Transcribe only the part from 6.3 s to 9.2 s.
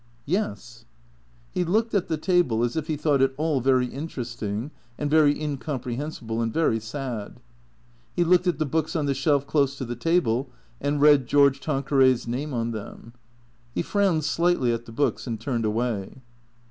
and very sad. He looked at the books on the